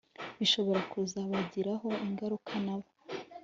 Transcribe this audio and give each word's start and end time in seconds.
bishobora 0.39 0.81
kuzabagiraho 0.91 1.89
ingaruka 2.05 2.53
na 2.65 2.75
bo 2.79 2.87